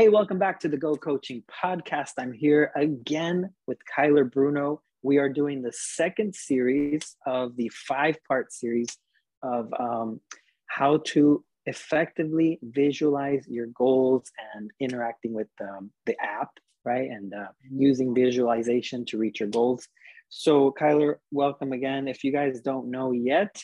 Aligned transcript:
Hey, 0.00 0.08
welcome 0.08 0.38
back 0.38 0.58
to 0.60 0.68
the 0.68 0.78
Go 0.78 0.96
Coaching 0.96 1.42
Podcast. 1.62 2.12
I'm 2.18 2.32
here 2.32 2.72
again 2.74 3.52
with 3.66 3.76
Kyler 3.84 4.32
Bruno. 4.32 4.80
We 5.02 5.18
are 5.18 5.28
doing 5.28 5.60
the 5.60 5.74
second 5.74 6.34
series 6.34 7.16
of 7.26 7.54
the 7.56 7.68
five 7.68 8.16
part 8.26 8.50
series 8.50 8.96
of 9.42 9.70
um, 9.78 10.22
how 10.68 11.02
to 11.08 11.44
effectively 11.66 12.58
visualize 12.62 13.44
your 13.46 13.66
goals 13.66 14.32
and 14.54 14.70
interacting 14.80 15.34
with 15.34 15.48
um, 15.60 15.90
the 16.06 16.16
app, 16.18 16.48
right? 16.82 17.10
And 17.10 17.34
uh, 17.34 17.36
mm-hmm. 17.36 17.82
using 17.82 18.14
visualization 18.14 19.04
to 19.04 19.18
reach 19.18 19.40
your 19.40 19.50
goals. 19.50 19.86
So, 20.30 20.74
Kyler, 20.80 21.16
welcome 21.30 21.74
again. 21.74 22.08
If 22.08 22.24
you 22.24 22.32
guys 22.32 22.62
don't 22.62 22.90
know 22.90 23.12
yet, 23.12 23.62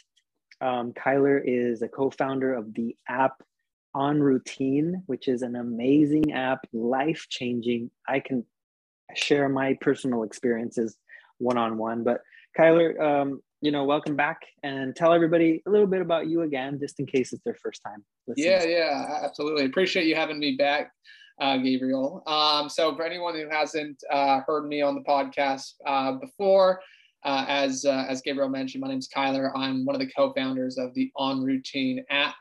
um, 0.61 0.93
Kyler 0.93 1.41
is 1.43 1.81
a 1.81 1.89
co 1.89 2.11
founder 2.11 2.53
of 2.53 2.75
the 2.75 2.95
app 3.09 3.43
on 3.97 4.21
Routine, 4.21 5.03
which 5.07 5.27
is 5.27 5.41
an 5.41 5.57
amazing 5.57 6.33
app, 6.33 6.67
life 6.75 7.27
changing. 7.31 7.91
I 8.07 8.21
can 8.21 8.45
share 9.15 9.49
my 9.49 9.73
personal 9.81 10.23
experiences 10.23 10.99
one 11.39 11.57
on 11.57 11.79
one. 11.79 12.05
But 12.05 12.21
Kyler, 12.59 13.01
um, 13.01 13.41
you 13.63 13.71
know, 13.71 13.85
welcome 13.85 14.15
back 14.15 14.43
and 14.63 14.95
tell 14.95 15.15
everybody 15.15 15.63
a 15.67 15.71
little 15.71 15.87
bit 15.87 16.03
about 16.03 16.29
you 16.29 16.43
again, 16.43 16.79
just 16.79 17.01
in 17.01 17.07
case 17.07 17.33
it's 17.33 17.43
their 17.43 17.55
first 17.55 17.81
time. 17.83 18.05
Listening. 18.27 18.51
Yeah, 18.51 18.65
yeah, 18.65 19.21
absolutely. 19.25 19.65
Appreciate 19.65 20.07
you 20.07 20.15
having 20.15 20.39
me 20.39 20.57
back, 20.57 20.93
uh, 21.41 21.57
Gabriel. 21.57 22.23
Um, 22.27 22.69
so, 22.69 22.95
for 22.95 23.03
anyone 23.03 23.35
who 23.35 23.49
hasn't 23.49 23.99
uh, 24.13 24.41
heard 24.47 24.69
me 24.69 24.83
on 24.83 24.95
the 24.95 25.05
podcast 25.05 25.73
uh, 25.87 26.13
before, 26.13 26.83
uh, 27.25 27.47
as 27.49 27.87
uh, 27.87 28.05
as 28.11 28.21
Gabriel 28.21 28.51
mentioned, 28.51 28.83
my 28.83 28.89
name 28.89 28.99
is 28.99 29.09
Kyler. 29.09 29.53
I'm 29.57 29.87
one 29.87 29.97
of 29.97 30.01
the 30.01 30.13
co-founders 30.15 30.77
of 30.77 30.93
the 30.93 31.11
On 31.17 31.43
Routine 31.43 32.05
app 32.11 32.35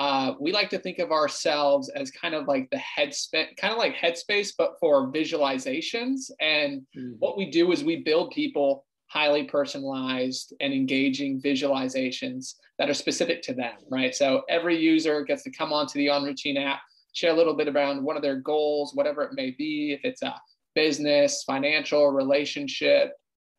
uh, 0.00 0.32
we 0.40 0.50
like 0.50 0.70
to 0.70 0.78
think 0.78 0.98
of 0.98 1.12
ourselves 1.12 1.90
as 1.90 2.10
kind 2.10 2.34
of 2.34 2.48
like 2.48 2.70
the 2.70 2.78
headspace, 2.78 3.54
kind 3.58 3.70
of 3.70 3.78
like 3.78 3.94
headspace, 3.94 4.50
but 4.56 4.76
for 4.80 5.12
visualizations. 5.12 6.30
And 6.40 6.80
mm-hmm. 6.96 7.12
what 7.18 7.36
we 7.36 7.50
do 7.50 7.70
is 7.70 7.84
we 7.84 8.02
build 8.02 8.30
people 8.30 8.86
highly 9.08 9.44
personalized 9.44 10.54
and 10.60 10.72
engaging 10.72 11.42
visualizations 11.42 12.54
that 12.78 12.88
are 12.88 12.94
specific 12.94 13.42
to 13.42 13.52
them, 13.52 13.74
right? 13.90 14.14
So 14.14 14.42
every 14.48 14.78
user 14.78 15.22
gets 15.22 15.42
to 15.42 15.50
come 15.50 15.70
onto 15.70 15.98
the 15.98 16.08
On 16.08 16.24
Routine 16.24 16.56
app, 16.56 16.80
share 17.12 17.32
a 17.32 17.36
little 17.36 17.54
bit 17.54 17.68
around 17.68 18.02
one 18.02 18.16
of 18.16 18.22
their 18.22 18.36
goals, 18.36 18.94
whatever 18.94 19.22
it 19.24 19.34
may 19.34 19.50
be, 19.50 19.92
if 19.92 20.00
it's 20.04 20.22
a 20.22 20.34
business, 20.74 21.44
financial, 21.46 22.08
relationship, 22.08 23.12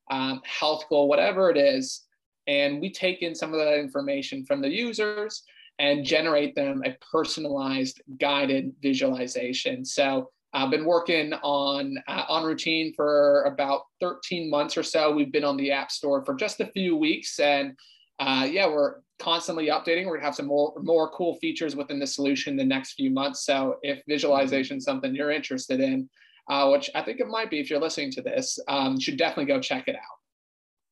um, 0.09 0.41
health 0.43 0.85
goal, 0.89 1.07
whatever 1.07 1.51
it 1.51 1.57
is. 1.57 2.01
And 2.47 2.81
we 2.81 2.91
take 2.91 3.21
in 3.21 3.35
some 3.35 3.53
of 3.53 3.59
that 3.59 3.77
information 3.77 4.43
from 4.43 4.61
the 4.61 4.69
users 4.69 5.43
and 5.81 6.05
generate 6.05 6.53
them 6.53 6.83
a 6.85 6.95
personalized 7.11 8.03
guided 8.19 8.71
visualization. 8.83 9.83
So 9.83 10.29
I've 10.53 10.69
been 10.69 10.85
working 10.85 11.33
on 11.33 11.97
uh, 12.07 12.25
on 12.29 12.43
routine 12.43 12.93
for 12.93 13.43
about 13.43 13.81
13 13.99 14.49
months 14.49 14.77
or 14.77 14.83
so. 14.83 15.11
We've 15.11 15.31
been 15.31 15.43
on 15.43 15.57
the 15.57 15.71
App 15.71 15.91
Store 15.91 16.23
for 16.23 16.35
just 16.35 16.59
a 16.59 16.67
few 16.67 16.95
weeks, 16.95 17.39
and 17.39 17.75
uh, 18.19 18.47
yeah, 18.49 18.67
we're 18.67 18.97
constantly 19.17 19.67
updating. 19.67 20.05
We're 20.05 20.17
gonna 20.17 20.27
have 20.27 20.35
some 20.35 20.45
more 20.45 20.73
more 20.77 21.09
cool 21.09 21.35
features 21.39 21.75
within 21.75 21.99
the 21.99 22.07
solution 22.07 22.55
the 22.55 22.63
next 22.63 22.93
few 22.93 23.09
months. 23.09 23.43
So 23.43 23.77
if 23.81 24.03
visualization 24.07 24.77
is 24.77 24.83
something 24.83 25.15
you're 25.15 25.31
interested 25.31 25.79
in, 25.79 26.07
uh, 26.47 26.69
which 26.69 26.91
I 26.93 27.01
think 27.01 27.19
it 27.19 27.27
might 27.27 27.49
be 27.49 27.59
if 27.59 27.71
you're 27.71 27.81
listening 27.81 28.11
to 28.11 28.21
this, 28.21 28.59
um, 28.67 28.95
you 28.95 29.01
should 29.01 29.17
definitely 29.17 29.51
go 29.51 29.59
check 29.59 29.87
it 29.87 29.95
out. 29.95 30.20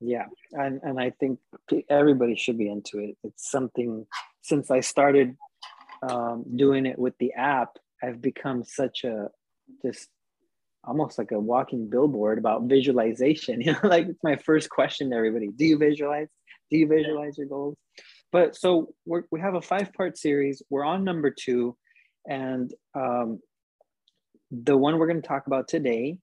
Yeah, 0.02 0.25
and 0.53 0.80
and 0.83 1.00
I 1.00 1.11
think 1.11 1.39
everybody 1.89 2.36
should 2.36 2.58
be 2.58 2.69
into 2.69 3.00
it. 3.00 3.17
It's 3.23 3.50
something 3.50 4.05
since 4.42 4.72
I 4.72 4.80
started 4.80 5.36
um, 6.02 6.45
doing 6.55 6.86
it 6.86 6.98
with 6.98 7.17
the 7.20 7.33
app, 7.33 7.77
I've 8.02 8.21
become 8.21 8.64
such 8.64 9.04
a 9.04 9.30
just 9.86 10.08
almost 10.83 11.17
like 11.17 11.32
a 11.32 11.39
walking 11.39 11.89
billboard 11.89 12.38
about 12.38 12.64
visualization. 12.64 13.61
You 13.65 13.73
know, 13.73 13.80
like 13.83 14.08
it's 14.08 14.23
my 14.23 14.38
first 14.38 14.70
question 14.70 15.09
to 15.09 15.15
everybody: 15.15 15.49
Do 15.49 15.65
you 15.65 15.77
visualize? 15.77 16.27
Do 16.71 16.77
you 16.77 16.88
visualize 16.88 17.38
your 17.38 17.48
goals? 17.48 17.76
But 18.32 18.55
so 18.55 18.93
we 19.05 19.21
we 19.32 19.42
have 19.42 19.55
a 19.55 19.61
five 19.61 19.92
part 19.93 20.17
series. 20.17 20.61
We're 20.70 20.86
on 20.86 21.04
number 21.04 21.32
two, 21.32 21.76
and 22.27 22.73
um, 22.95 23.39
the 24.52 24.77
one 24.77 24.98
we're 24.98 25.08
going 25.08 25.21
to 25.21 25.27
talk 25.27 25.48
about 25.48 25.67
today, 25.67 26.20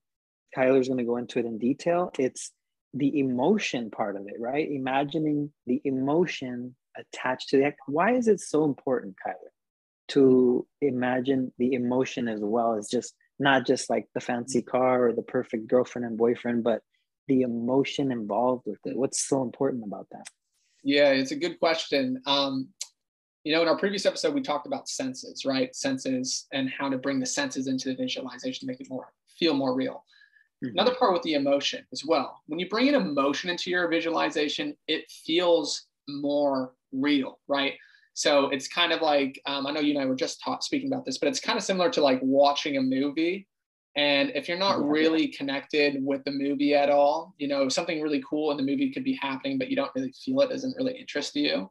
Kyler's 0.57 0.87
going 0.87 0.99
to 0.99 1.03
go 1.03 1.17
into 1.17 1.39
it 1.39 1.45
in 1.45 1.57
detail. 1.57 2.11
It's 2.17 2.51
the 2.97 3.19
emotion 3.19 3.89
part 3.91 4.15
of 4.15 4.27
it, 4.27 4.39
right? 4.39 4.69
Imagining 4.69 5.51
the 5.65 5.81
emotion 5.85 6.75
attached 6.97 7.49
to 7.49 7.57
the 7.57 7.65
act. 7.65 7.79
Why 7.87 8.13
is 8.13 8.27
it 8.27 8.39
so 8.39 8.63
important, 8.63 9.15
Kyler, 9.25 9.51
to 10.09 10.65
imagine 10.81 11.53
the 11.57 11.73
emotion 11.73 12.27
as 12.27 12.39
well 12.41 12.75
as 12.75 12.89
just 12.89 13.13
not 13.39 13.67
just 13.67 13.89
like 13.89 14.07
the 14.13 14.21
fancy 14.21 14.61
car 14.61 15.07
or 15.07 15.13
the 15.13 15.21
perfect 15.21 15.67
girlfriend 15.67 16.05
and 16.05 16.17
boyfriend, 16.17 16.63
but 16.63 16.81
the 17.27 17.41
emotion 17.41 18.11
involved 18.11 18.63
with 18.65 18.79
it? 18.85 18.97
What's 18.97 19.27
so 19.27 19.41
important 19.41 19.83
about 19.85 20.07
that? 20.11 20.27
Yeah, 20.83 21.09
it's 21.09 21.31
a 21.31 21.35
good 21.35 21.59
question. 21.59 22.21
Um, 22.25 22.69
you 23.43 23.53
know, 23.53 23.61
in 23.61 23.67
our 23.67 23.77
previous 23.77 24.05
episode, 24.05 24.33
we 24.33 24.41
talked 24.41 24.67
about 24.67 24.89
senses, 24.89 25.45
right? 25.45 25.73
Senses 25.75 26.47
and 26.51 26.69
how 26.69 26.89
to 26.89 26.97
bring 26.97 27.19
the 27.19 27.25
senses 27.25 27.67
into 27.67 27.89
the 27.89 27.95
visualization 27.95 28.61
to 28.61 28.71
make 28.71 28.81
it 28.81 28.89
more 28.89 29.07
feel 29.37 29.53
more 29.53 29.75
real. 29.75 30.03
Mm-hmm. 30.63 30.77
Another 30.77 30.95
part 30.95 31.13
with 31.13 31.21
the 31.21 31.35
emotion 31.35 31.85
as 31.91 32.03
well. 32.05 32.41
When 32.47 32.59
you 32.59 32.67
bring 32.67 32.87
an 32.89 32.95
emotion 32.95 33.49
into 33.49 33.69
your 33.69 33.87
visualization, 33.87 34.75
it 34.87 35.09
feels 35.11 35.85
more 36.07 36.73
real, 36.91 37.39
right? 37.47 37.73
So 38.13 38.49
it's 38.49 38.67
kind 38.67 38.91
of 38.91 39.01
like 39.01 39.39
um, 39.45 39.67
I 39.67 39.71
know 39.71 39.79
you 39.79 39.91
and 39.91 40.01
I 40.01 40.05
were 40.05 40.15
just 40.15 40.41
taught, 40.41 40.63
speaking 40.63 40.91
about 40.91 41.05
this, 41.05 41.19
but 41.19 41.29
it's 41.29 41.39
kind 41.39 41.57
of 41.57 41.63
similar 41.63 41.89
to 41.91 42.01
like 42.01 42.19
watching 42.23 42.77
a 42.77 42.81
movie. 42.81 43.47
And 43.95 44.31
if 44.35 44.47
you're 44.47 44.57
not 44.57 44.83
really 44.83 45.27
connected 45.27 46.03
with 46.03 46.23
the 46.23 46.31
movie 46.31 46.75
at 46.75 46.89
all, 46.89 47.33
you 47.37 47.47
know, 47.47 47.67
something 47.69 48.01
really 48.01 48.23
cool 48.27 48.51
in 48.51 48.57
the 48.57 48.63
movie 48.63 48.91
could 48.91 49.03
be 49.03 49.19
happening, 49.21 49.57
but 49.57 49.69
you 49.69 49.75
don't 49.75 49.91
really 49.95 50.13
feel 50.13 50.41
it, 50.41 50.49
doesn't 50.49 50.75
really 50.77 50.97
interest 50.97 51.35
you. 51.35 51.69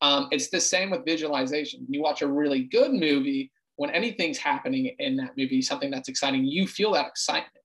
Um, 0.00 0.28
it's 0.30 0.50
the 0.50 0.60
same 0.60 0.90
with 0.90 1.04
visualization. 1.04 1.86
You 1.88 2.02
watch 2.02 2.22
a 2.22 2.28
really 2.28 2.64
good 2.64 2.92
movie, 2.92 3.50
when 3.76 3.90
anything's 3.90 4.38
happening 4.38 4.94
in 4.98 5.16
that 5.16 5.36
movie, 5.36 5.62
something 5.62 5.90
that's 5.90 6.08
exciting, 6.08 6.44
you 6.44 6.66
feel 6.66 6.92
that 6.92 7.08
excitement. 7.08 7.63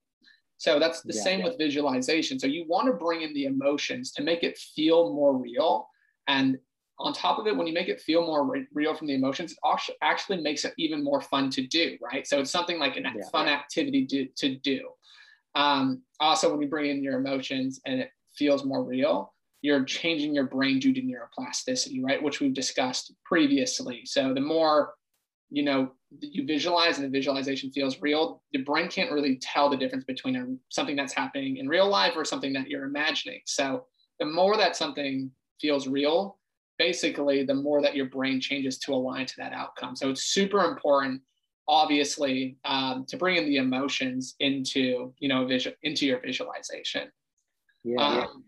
So 0.60 0.78
that's 0.78 1.00
the 1.00 1.14
yeah, 1.14 1.22
same 1.22 1.40
yeah. 1.40 1.46
with 1.46 1.56
visualization. 1.56 2.38
So 2.38 2.46
you 2.46 2.66
want 2.68 2.86
to 2.86 2.92
bring 2.92 3.22
in 3.22 3.32
the 3.32 3.46
emotions 3.46 4.12
to 4.12 4.22
make 4.22 4.42
it 4.42 4.58
feel 4.58 5.14
more 5.14 5.34
real. 5.34 5.88
And 6.28 6.58
on 6.98 7.14
top 7.14 7.38
of 7.38 7.46
it, 7.46 7.56
when 7.56 7.66
you 7.66 7.72
make 7.72 7.88
it 7.88 7.98
feel 7.98 8.26
more 8.26 8.44
re- 8.44 8.66
real 8.74 8.94
from 8.94 9.06
the 9.06 9.14
emotions, 9.14 9.52
it 9.52 9.96
actually 10.02 10.42
makes 10.42 10.66
it 10.66 10.74
even 10.76 11.02
more 11.02 11.22
fun 11.22 11.48
to 11.48 11.66
do, 11.66 11.96
right? 12.02 12.26
So 12.26 12.40
it's 12.40 12.50
something 12.50 12.78
like 12.78 12.98
a 12.98 13.00
yeah, 13.00 13.10
fun 13.32 13.48
activity 13.48 14.04
to, 14.08 14.26
to 14.36 14.56
do. 14.56 14.90
Um, 15.54 16.02
also, 16.20 16.50
when 16.50 16.60
you 16.60 16.68
bring 16.68 16.90
in 16.90 17.02
your 17.02 17.18
emotions 17.18 17.80
and 17.86 17.98
it 17.98 18.10
feels 18.36 18.62
more 18.62 18.84
real, 18.84 19.32
you're 19.62 19.84
changing 19.84 20.34
your 20.34 20.44
brain 20.44 20.78
due 20.78 20.92
to 20.92 21.00
neuroplasticity, 21.00 22.04
right? 22.04 22.22
Which 22.22 22.40
we've 22.40 22.52
discussed 22.52 23.14
previously. 23.24 24.02
So 24.04 24.34
the 24.34 24.42
more 24.42 24.92
you 25.50 25.62
know 25.62 25.92
you 26.20 26.44
visualize 26.46 26.98
and 26.98 27.04
the 27.04 27.18
visualization 27.18 27.70
feels 27.70 28.00
real 28.00 28.42
the 28.52 28.62
brain 28.62 28.88
can't 28.88 29.12
really 29.12 29.36
tell 29.36 29.68
the 29.68 29.76
difference 29.76 30.04
between 30.04 30.36
a, 30.36 30.46
something 30.68 30.96
that's 30.96 31.12
happening 31.12 31.58
in 31.58 31.68
real 31.68 31.88
life 31.88 32.14
or 32.16 32.24
something 32.24 32.52
that 32.52 32.68
you're 32.68 32.84
imagining. 32.84 33.40
So 33.46 33.84
the 34.18 34.26
more 34.26 34.56
that 34.56 34.76
something 34.76 35.30
feels 35.60 35.86
real 35.86 36.38
basically 36.78 37.44
the 37.44 37.54
more 37.54 37.82
that 37.82 37.94
your 37.94 38.06
brain 38.06 38.40
changes 38.40 38.78
to 38.78 38.94
align 38.94 39.26
to 39.26 39.34
that 39.36 39.52
outcome. 39.52 39.94
So 39.94 40.10
it's 40.10 40.24
super 40.24 40.64
important 40.64 41.20
obviously 41.68 42.56
um, 42.64 43.04
to 43.06 43.16
bring 43.16 43.36
in 43.36 43.44
the 43.44 43.56
emotions 43.56 44.34
into 44.40 45.14
you 45.18 45.28
know 45.28 45.46
vision 45.46 45.74
into 45.82 46.06
your 46.06 46.20
visualization. 46.20 47.10
Yeah, 47.84 48.02
um, 48.02 48.44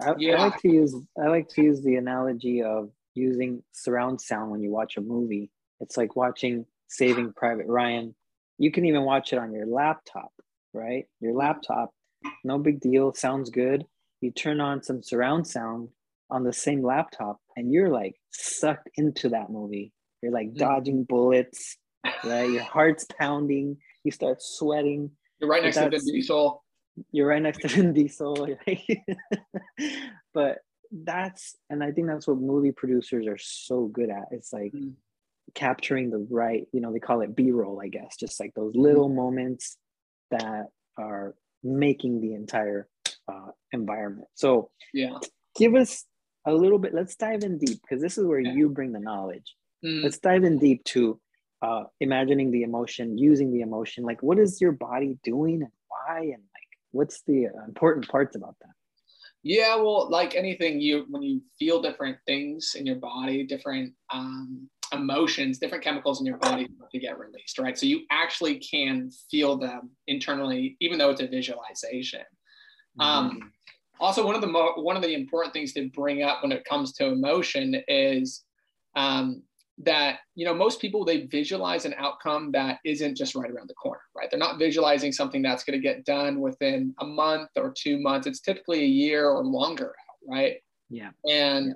I, 0.00 0.14
yeah. 0.18 0.36
I 0.36 0.44
like 0.48 0.60
to 0.62 0.68
use 0.68 0.94
i 1.22 1.28
like 1.28 1.48
to 1.50 1.62
use 1.62 1.82
the 1.82 1.96
analogy 1.96 2.62
of 2.62 2.90
using 3.14 3.62
surround 3.72 4.20
sound 4.20 4.50
when 4.50 4.62
you 4.62 4.70
watch 4.70 4.96
a 4.96 5.00
movie 5.00 5.50
it's 5.80 5.96
like 5.96 6.16
watching 6.16 6.66
Saving 6.88 7.32
Private 7.32 7.66
Ryan. 7.66 8.14
You 8.58 8.70
can 8.70 8.84
even 8.86 9.02
watch 9.02 9.32
it 9.32 9.38
on 9.38 9.52
your 9.52 9.66
laptop, 9.66 10.32
right? 10.72 11.06
Your 11.20 11.34
laptop, 11.34 11.90
no 12.44 12.58
big 12.58 12.80
deal, 12.80 13.12
sounds 13.14 13.50
good. 13.50 13.84
You 14.20 14.30
turn 14.30 14.60
on 14.60 14.82
some 14.82 15.02
surround 15.02 15.46
sound 15.46 15.88
on 16.30 16.42
the 16.42 16.52
same 16.52 16.82
laptop 16.82 17.38
and 17.56 17.72
you're 17.72 17.90
like 17.90 18.16
sucked 18.30 18.88
into 18.96 19.28
that 19.30 19.50
movie. 19.50 19.92
You're 20.22 20.32
like 20.32 20.52
mm. 20.52 20.56
dodging 20.56 21.04
bullets, 21.04 21.76
right? 22.24 22.50
Your 22.50 22.62
heart's 22.62 23.06
pounding, 23.18 23.76
you 24.04 24.10
start 24.10 24.42
sweating. 24.42 25.10
You're 25.38 25.50
right 25.50 25.62
next 25.62 25.76
to 25.76 25.90
Vin 25.90 26.02
Diesel. 26.04 26.64
You're 27.12 27.28
right 27.28 27.42
next 27.42 27.58
to 27.60 27.68
Vin 27.68 27.92
Diesel, 27.92 28.48
right? 28.66 29.00
but 30.32 30.58
that's 30.90 31.56
and 31.68 31.82
I 31.82 31.90
think 31.90 32.06
that's 32.06 32.26
what 32.26 32.38
movie 32.38 32.72
producers 32.72 33.26
are 33.26 33.38
so 33.38 33.86
good 33.86 34.08
at. 34.08 34.28
It's 34.30 34.52
like 34.52 34.72
mm 34.72 34.94
capturing 35.56 36.10
the 36.10 36.24
right, 36.30 36.68
you 36.72 36.80
know, 36.80 36.92
they 36.92 37.00
call 37.00 37.22
it 37.22 37.34
B 37.34 37.50
roll, 37.50 37.80
I 37.82 37.88
guess, 37.88 38.16
just 38.16 38.38
like 38.38 38.52
those 38.54 38.76
little 38.76 39.08
mm-hmm. 39.08 39.16
moments 39.16 39.76
that 40.30 40.66
are 40.96 41.34
making 41.64 42.20
the 42.20 42.34
entire 42.34 42.86
uh, 43.26 43.50
environment. 43.72 44.28
So, 44.34 44.70
yeah, 44.92 45.18
give 45.58 45.74
us 45.74 46.04
a 46.46 46.52
little 46.52 46.78
bit. 46.78 46.94
Let's 46.94 47.16
dive 47.16 47.42
in 47.42 47.58
deep 47.58 47.80
because 47.82 48.00
this 48.00 48.18
is 48.18 48.24
where 48.24 48.38
yeah. 48.38 48.52
you 48.52 48.68
bring 48.68 48.92
the 48.92 49.00
knowledge. 49.00 49.56
Mm. 49.84 50.04
Let's 50.04 50.18
dive 50.18 50.44
in 50.44 50.58
deep 50.58 50.84
to 50.84 51.18
uh, 51.62 51.84
imagining 52.00 52.50
the 52.52 52.62
emotion, 52.62 53.18
using 53.18 53.52
the 53.52 53.62
emotion. 53.62 54.04
Like, 54.04 54.22
what 54.22 54.38
is 54.38 54.60
your 54.60 54.72
body 54.72 55.18
doing 55.24 55.62
and 55.62 55.72
why? 55.88 56.18
And 56.20 56.30
like, 56.30 56.70
what's 56.92 57.22
the 57.22 57.48
important 57.66 58.08
parts 58.08 58.36
about 58.36 58.56
that? 58.60 58.70
Yeah, 59.42 59.76
well, 59.76 60.10
like 60.10 60.34
anything, 60.34 60.80
you 60.80 61.06
when 61.08 61.22
you 61.22 61.40
feel 61.58 61.80
different 61.80 62.18
things 62.26 62.74
in 62.76 62.84
your 62.84 62.96
body, 62.96 63.44
different 63.44 63.94
um, 64.12 64.68
emotions, 64.92 65.58
different 65.58 65.84
chemicals 65.84 66.20
in 66.20 66.26
your 66.26 66.38
body 66.38 66.68
to 66.92 66.98
get 66.98 67.18
released, 67.18 67.58
right? 67.58 67.78
So 67.78 67.86
you 67.86 68.02
actually 68.10 68.58
can 68.58 69.10
feel 69.30 69.56
them 69.56 69.90
internally, 70.06 70.76
even 70.80 70.98
though 70.98 71.10
it's 71.10 71.20
a 71.20 71.26
visualization. 71.26 72.22
Um, 73.00 73.30
mm-hmm. 73.30 73.42
Um, 73.42 73.52
also, 73.98 74.26
one 74.26 74.34
of 74.34 74.42
the 74.42 74.46
mo- 74.46 74.74
one 74.76 74.96
of 74.96 75.02
the 75.02 75.14
important 75.14 75.54
things 75.54 75.72
to 75.72 75.88
bring 75.90 76.22
up 76.22 76.42
when 76.42 76.52
it 76.52 76.64
comes 76.64 76.92
to 76.94 77.06
emotion 77.06 77.82
is 77.88 78.44
um, 78.94 79.42
that 79.78 80.20
you 80.34 80.44
know 80.46 80.54
most 80.54 80.80
people 80.80 81.04
they 81.04 81.26
visualize 81.26 81.84
an 81.84 81.94
outcome 81.98 82.50
that 82.52 82.78
isn't 82.84 83.16
just 83.16 83.34
right 83.34 83.50
around 83.50 83.68
the 83.68 83.74
corner 83.74 84.00
right 84.16 84.30
they're 84.30 84.38
not 84.38 84.58
visualizing 84.58 85.12
something 85.12 85.42
that's 85.42 85.64
going 85.64 85.78
to 85.78 85.82
get 85.82 86.04
done 86.04 86.40
within 86.40 86.94
a 87.00 87.06
month 87.06 87.50
or 87.56 87.74
two 87.76 88.00
months 88.00 88.26
it's 88.26 88.40
typically 88.40 88.82
a 88.82 88.86
year 88.86 89.28
or 89.28 89.44
longer 89.44 89.88
out 89.88 90.34
right 90.34 90.56
yeah 90.88 91.10
and 91.28 91.66
yeah. 91.66 91.72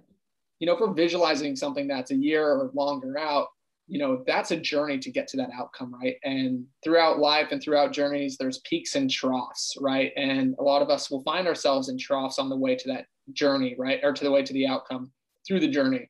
You 0.61 0.67
know 0.67 0.75
if 0.75 0.81
we're 0.81 0.93
visualizing 0.93 1.57
something 1.57 1.89
that's 1.89 2.13
a 2.13 2.17
year 2.17 2.47
or 2.47 2.71
longer 2.75 3.19
out 3.19 3.49
you 3.89 3.99
know 3.99 4.23
that's 4.27 4.53
a 4.53 4.57
journey 4.57 4.99
to 4.99 5.11
get 5.11 5.27
to 5.27 5.37
that 5.37 5.51
outcome 5.59 5.93
right 6.01 6.17
and 6.23 6.65
throughout 6.85 7.19
life 7.19 7.49
and 7.51 7.61
throughout 7.61 7.93
journeys 7.93 8.37
there's 8.37 8.61
peaks 8.61 8.95
and 8.95 9.11
troughs 9.11 9.75
right 9.81 10.13
and 10.17 10.55
a 10.61 10.63
lot 10.63 10.83
of 10.83 10.91
us 10.91 11.11
will 11.11 11.23
find 11.25 11.49
ourselves 11.49 11.89
in 11.89 11.99
troughs 11.99 12.39
on 12.39 12.49
the 12.49 12.57
way 12.57 12.77
to 12.77 12.87
that 12.87 13.07
journey 13.33 13.75
right 13.79 14.01
or 14.05 14.13
to 14.13 14.23
the 14.23 14.31
way 14.31 14.43
to 14.43 14.53
the 14.53 14.67
outcome 14.67 15.11
through 15.47 15.61
the 15.61 15.69
journey 15.69 16.09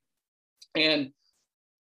and 0.77 1.11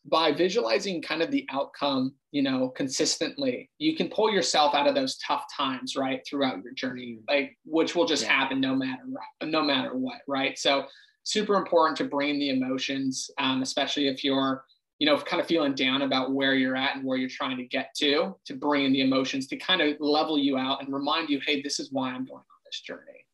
by 0.06 0.32
visualizing 0.32 1.02
kind 1.02 1.22
of 1.22 1.30
the 1.30 1.46
outcome, 1.50 2.14
you 2.32 2.42
know, 2.42 2.68
consistently, 2.70 3.70
you 3.78 3.96
can 3.96 4.08
pull 4.08 4.32
yourself 4.32 4.74
out 4.74 4.86
of 4.86 4.94
those 4.94 5.18
tough 5.18 5.44
times, 5.54 5.94
right, 5.94 6.22
throughout 6.28 6.62
your 6.62 6.72
journey, 6.72 7.18
mm. 7.20 7.32
like 7.32 7.56
which 7.64 7.94
will 7.94 8.06
just 8.06 8.24
yeah. 8.24 8.32
happen 8.32 8.60
no 8.60 8.74
matter 8.74 9.02
no 9.44 9.62
matter 9.62 9.94
what, 9.94 10.20
right? 10.26 10.58
So 10.58 10.86
super 11.22 11.56
important 11.56 11.96
to 11.98 12.04
bring 12.04 12.38
the 12.38 12.50
emotions, 12.50 13.30
um, 13.38 13.62
especially 13.62 14.08
if 14.08 14.24
you're, 14.24 14.64
you 14.98 15.06
know, 15.06 15.18
kind 15.18 15.40
of 15.40 15.46
feeling 15.46 15.74
down 15.74 16.02
about 16.02 16.32
where 16.32 16.54
you're 16.54 16.76
at 16.76 16.96
and 16.96 17.04
where 17.04 17.18
you're 17.18 17.28
trying 17.28 17.56
to 17.56 17.64
get 17.64 17.94
to, 17.96 18.36
to 18.44 18.54
bring 18.54 18.84
in 18.84 18.92
the 18.92 19.00
emotions 19.00 19.46
to 19.48 19.56
kind 19.56 19.80
of 19.80 19.96
level 20.00 20.38
you 20.38 20.58
out 20.58 20.82
and 20.82 20.92
remind 20.92 21.28
you, 21.28 21.40
hey, 21.46 21.62
this 21.62 21.80
is 21.80 21.90
why 21.92 22.08
I'm 22.08 22.24
going 22.24 22.38
on 22.38 22.60
this 22.66 22.80
journey. 22.80 23.26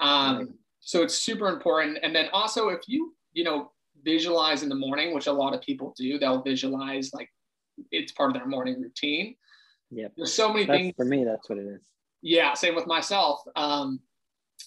Um, 0.00 0.38
right. 0.38 0.48
So 0.80 1.02
it's 1.02 1.14
super 1.14 1.48
important. 1.48 1.98
And 2.02 2.14
then 2.14 2.28
also, 2.32 2.68
if 2.68 2.80
you, 2.86 3.14
you 3.32 3.44
know, 3.44 3.70
visualize 4.04 4.62
in 4.62 4.68
the 4.68 4.74
morning, 4.74 5.14
which 5.14 5.26
a 5.26 5.32
lot 5.32 5.54
of 5.54 5.62
people 5.62 5.94
do. 5.96 6.18
They'll 6.18 6.42
visualize 6.42 7.12
like 7.14 7.30
it's 7.90 8.12
part 8.12 8.30
of 8.30 8.34
their 8.36 8.46
morning 8.46 8.80
routine. 8.80 9.36
Yeah. 9.90 10.08
There's 10.16 10.32
so 10.32 10.52
many 10.52 10.66
that's, 10.66 10.78
things. 10.78 10.94
For 10.96 11.04
me, 11.04 11.24
that's 11.24 11.48
what 11.48 11.58
it 11.58 11.66
is. 11.66 11.82
Yeah. 12.22 12.54
Same 12.54 12.74
with 12.74 12.86
myself. 12.86 13.40
Um, 13.56 14.00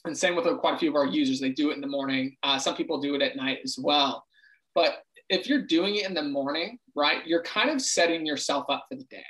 and 0.05 0.17
same 0.17 0.35
with 0.35 0.45
quite 0.59 0.75
a 0.75 0.77
few 0.77 0.89
of 0.89 0.95
our 0.95 1.05
users. 1.05 1.39
They 1.39 1.49
do 1.49 1.71
it 1.71 1.75
in 1.75 1.81
the 1.81 1.87
morning. 1.87 2.37
Uh, 2.43 2.57
some 2.57 2.75
people 2.75 2.99
do 2.99 3.15
it 3.15 3.21
at 3.21 3.35
night 3.35 3.59
as 3.63 3.77
well. 3.79 4.25
But 4.75 5.03
if 5.29 5.47
you're 5.47 5.65
doing 5.65 5.95
it 5.95 6.05
in 6.05 6.13
the 6.13 6.23
morning, 6.23 6.79
right, 6.95 7.25
you're 7.25 7.43
kind 7.43 7.69
of 7.69 7.81
setting 7.81 8.25
yourself 8.25 8.65
up 8.69 8.85
for 8.89 8.95
the 8.95 9.03
day, 9.05 9.23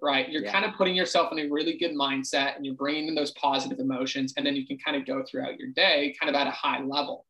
right? 0.00 0.28
You're 0.28 0.44
yeah. 0.44 0.52
kind 0.52 0.64
of 0.64 0.74
putting 0.74 0.94
yourself 0.94 1.32
in 1.32 1.38
a 1.38 1.48
really 1.48 1.76
good 1.78 1.92
mindset 1.92 2.56
and 2.56 2.64
you're 2.64 2.74
bringing 2.74 3.08
in 3.08 3.14
those 3.14 3.32
positive 3.32 3.78
emotions. 3.78 4.34
And 4.36 4.46
then 4.46 4.54
you 4.54 4.66
can 4.66 4.78
kind 4.78 4.96
of 4.96 5.06
go 5.06 5.24
throughout 5.28 5.58
your 5.58 5.70
day 5.70 6.14
kind 6.20 6.34
of 6.34 6.40
at 6.40 6.46
a 6.46 6.50
high 6.50 6.82
level. 6.82 7.26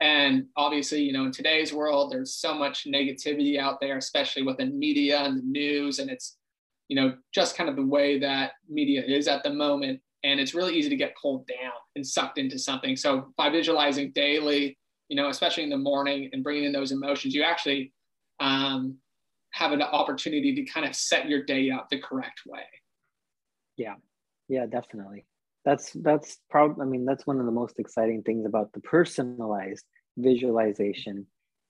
And 0.00 0.46
obviously, 0.56 1.00
you 1.00 1.12
know, 1.12 1.24
in 1.24 1.32
today's 1.32 1.72
world, 1.72 2.12
there's 2.12 2.34
so 2.34 2.54
much 2.54 2.86
negativity 2.86 3.58
out 3.58 3.80
there, 3.80 3.96
especially 3.96 4.42
within 4.42 4.78
media 4.78 5.20
and 5.20 5.38
the 5.38 5.42
news. 5.42 5.98
And 5.98 6.10
it's, 6.10 6.36
you 6.88 6.96
know, 6.96 7.16
just 7.32 7.56
kind 7.56 7.70
of 7.70 7.76
the 7.76 7.86
way 7.86 8.18
that 8.18 8.52
media 8.68 9.02
is 9.02 9.26
at 9.26 9.42
the 9.42 9.50
moment. 9.50 10.00
And 10.26 10.40
it's 10.40 10.54
really 10.54 10.74
easy 10.74 10.88
to 10.88 10.96
get 10.96 11.14
pulled 11.20 11.46
down 11.46 11.72
and 11.94 12.06
sucked 12.06 12.38
into 12.38 12.58
something. 12.58 12.96
So 12.96 13.32
by 13.36 13.48
visualizing 13.48 14.12
daily, 14.12 14.76
you 15.08 15.16
know, 15.16 15.28
especially 15.28 15.62
in 15.62 15.70
the 15.70 15.78
morning 15.78 16.30
and 16.32 16.42
bringing 16.42 16.64
in 16.64 16.72
those 16.72 16.92
emotions, 16.92 17.34
you 17.34 17.42
actually 17.42 17.92
um, 18.40 18.96
have 19.52 19.72
an 19.72 19.82
opportunity 19.82 20.54
to 20.54 20.64
kind 20.64 20.86
of 20.86 20.94
set 20.94 21.28
your 21.28 21.44
day 21.44 21.70
up 21.70 21.88
the 21.90 22.00
correct 22.00 22.42
way. 22.46 22.64
Yeah. 23.76 23.94
Yeah, 24.48 24.66
definitely 24.66 25.26
that's 25.66 25.90
that's 25.94 26.38
probably 26.48 26.82
i 26.82 26.86
mean 26.86 27.04
that's 27.04 27.26
one 27.26 27.38
of 27.40 27.44
the 27.44 27.52
most 27.52 27.78
exciting 27.78 28.22
things 28.22 28.46
about 28.46 28.72
the 28.72 28.80
personalized 28.80 29.84
visualization 30.16 31.26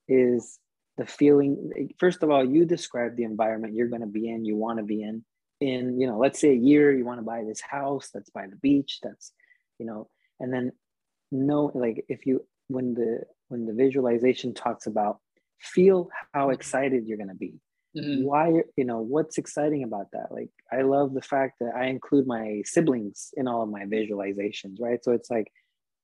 is 0.07 0.61
the 0.99 1.07
feeling 1.07 1.89
first 1.99 2.23
of 2.23 2.31
all 2.31 2.45
you 2.45 2.65
describe 2.65 3.17
the 3.17 3.25
environment 3.25 3.75
you're 3.75 3.89
going 3.89 4.03
to 4.03 4.07
be 4.07 4.29
in 4.29 4.45
you 4.45 4.55
want 4.55 4.79
to 4.79 4.85
be 4.85 5.03
in 5.03 5.25
in 5.61 5.99
you 5.99 6.07
know 6.07 6.19
let's 6.19 6.39
say 6.39 6.51
a 6.51 6.55
year 6.55 6.95
you 6.97 7.05
want 7.05 7.19
to 7.19 7.25
buy 7.25 7.43
this 7.43 7.61
house 7.61 8.11
that's 8.13 8.31
by 8.31 8.47
the 8.47 8.57
beach 8.57 8.99
that's 9.03 9.33
you 9.79 9.87
know 9.87 10.09
and 10.39 10.53
then 10.53 10.71
no 11.33 11.71
like 11.75 12.05
if 12.09 12.27
you 12.27 12.45
when 12.69 12.95
the 12.95 13.21
when 13.49 13.65
the 13.65 13.73
visualization 13.73 14.53
talks 14.53 14.87
about 14.87 15.19
feel 15.61 16.09
how 16.33 16.51
excited 16.51 17.07
you're 17.07 17.17
going 17.17 17.29
to 17.29 17.35
be. 17.35 17.55
Mm-hmm. 17.97 18.25
why 18.25 18.53
you 18.77 18.85
know 18.85 19.01
what's 19.01 19.39
exciting 19.39 19.83
about 19.83 20.09
that? 20.13 20.27
Like 20.31 20.51
i 20.71 20.83
love 20.83 21.15
the 21.15 21.23
fact 21.23 21.55
that 21.61 21.75
i 21.75 21.87
include 21.87 22.27
my 22.27 22.61
siblings 22.67 23.31
in 23.39 23.49
all 23.49 23.63
of 23.63 23.71
my 23.71 23.85
visualizations 23.85 24.77
right? 24.79 25.03
So 25.03 25.13
it's 25.13 25.31
like 25.31 25.51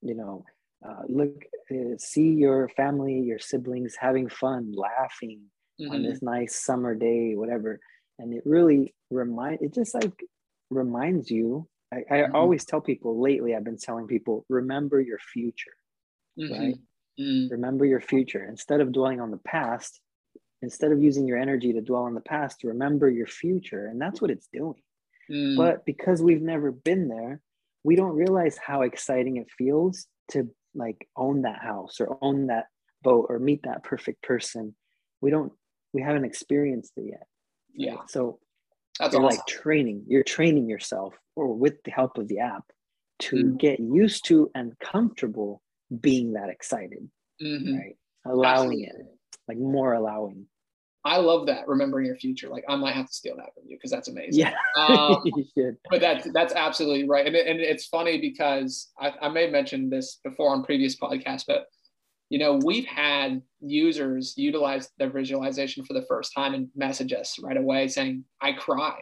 you 0.01 0.15
know 0.15 0.47
uh, 0.87 1.03
look 1.07 1.45
uh, 1.71 1.99
see 1.99 2.31
your 2.31 2.71
family 2.71 3.21
your 3.21 3.39
siblings 3.39 3.95
having 4.01 4.31
fun 4.31 4.73
laughing 4.75 5.43
mm-hmm. 5.79 5.93
on 5.93 6.03
this 6.03 6.23
nice 6.23 6.57
summer 6.57 6.95
day 6.95 7.35
whatever 7.35 7.79
and 8.19 8.33
it 8.33 8.43
really 8.45 8.95
remind 9.11 9.61
it 9.61 9.75
just 9.75 9.95
like 9.95 10.25
reminds 10.71 11.31
you 11.31 11.69
i, 11.93 11.97
I 11.97 12.15
mm-hmm. 12.19 12.35
always 12.35 12.65
tell 12.65 12.81
people 12.81 13.21
lately 13.21 13.55
i've 13.55 13.65
been 13.65 13.79
telling 13.79 14.07
people 14.07 14.45
remember 14.49 15.01
your 15.01 15.19
future 15.19 15.73
mm-hmm. 16.39 16.53
right 16.53 16.75
mm-hmm. 17.21 17.53
remember 17.53 17.85
your 17.85 18.01
future 18.01 18.45
instead 18.45 18.81
of 18.81 18.93
dwelling 18.93 19.21
on 19.21 19.31
the 19.31 19.39
past 19.39 20.01
instead 20.63 20.93
of 20.93 21.03
using 21.03 21.27
your 21.27 21.39
energy 21.39 21.73
to 21.73 21.81
dwell 21.81 22.05
on 22.05 22.15
the 22.15 22.21
past 22.21 22.65
remember 22.65 23.11
your 23.11 23.27
future 23.27 23.87
and 23.87 24.01
that's 24.01 24.21
what 24.21 24.31
it's 24.31 24.49
doing 24.53 24.81
mm. 25.31 25.57
but 25.57 25.85
because 25.85 26.23
we've 26.23 26.43
never 26.43 26.71
been 26.71 27.09
there 27.09 27.41
we 27.85 27.97
don't 27.97 28.17
realize 28.17 28.57
how 28.57 28.83
exciting 28.83 29.37
it 29.37 29.51
feels 29.59 30.07
to 30.31 30.49
like 30.75 31.09
own 31.17 31.43
that 31.43 31.61
house 31.61 32.01
or 32.01 32.17
own 32.23 32.47
that 32.47 32.67
boat 33.03 33.27
or 33.29 33.39
meet 33.39 33.63
that 33.65 33.83
perfect 33.83 34.23
person 34.23 34.75
we 35.21 35.31
don't 35.31 35.53
we 35.93 36.01
haven't 36.01 36.25
experienced 36.25 36.93
it 36.97 37.07
yet 37.11 37.27
yeah 37.75 37.97
so 38.09 38.39
that's 38.99 39.15
awesome. 39.15 39.25
like 39.25 39.47
training 39.47 40.05
you're 40.07 40.23
training 40.23 40.69
yourself 40.69 41.15
or 41.37 41.55
with 41.55 41.83
the 41.85 41.91
help 41.91 42.19
of 42.19 42.29
the 42.29 42.39
app 42.39 42.65
to 43.19 43.37
mm. 43.37 43.59
get 43.59 43.81
used 43.81 44.25
to 44.27 44.51
and 44.55 44.79
comfortable 44.79 45.63
being 46.01 46.33
that 46.33 46.49
excited 46.49 47.09
mm-hmm. 47.43 47.77
right 47.77 47.97
allowing 48.27 48.85
Absolutely. 48.85 49.13
it 49.13 49.19
like 49.49 49.59
more 49.59 49.95
allowing 49.95 50.47
I 51.05 51.17
love 51.17 51.47
that 51.47 51.67
remembering 51.67 52.07
your 52.07 52.17
future. 52.17 52.49
Like 52.49 52.65
I 52.69 52.77
might 52.77 52.95
have 52.95 53.07
to 53.07 53.13
steal 53.13 53.37
that 53.37 53.55
from 53.55 53.65
you 53.67 53.77
because 53.77 53.91
that's 53.91 54.09
amazing. 54.09 54.39
Yeah, 54.39 54.55
um, 54.77 55.23
but 55.91 56.01
that's 56.01 56.31
that's 56.33 56.55
absolutely 56.55 57.09
right. 57.09 57.27
And, 57.27 57.35
and 57.35 57.61
it's 57.61 57.87
funny 57.87 58.21
because 58.21 58.91
I, 59.01 59.13
I 59.21 59.29
may 59.29 59.43
have 59.43 59.51
mentioned 59.51 59.91
this 59.91 60.21
before 60.23 60.53
on 60.53 60.63
previous 60.63 60.97
podcasts, 60.97 61.45
but 61.47 61.67
you 62.33 62.39
know 62.39 62.59
we've 62.65 62.87
had 62.87 63.43
users 63.61 64.33
utilize 64.39 64.89
their 64.99 65.11
visualization 65.11 65.85
for 65.85 65.93
the 65.93 66.07
first 66.09 66.33
time 66.35 66.55
and 66.55 66.69
message 66.75 67.13
us 67.13 67.39
right 67.43 67.59
away 67.59 67.89
saying, 67.89 68.25
"I 68.41 68.53
cry," 68.53 68.99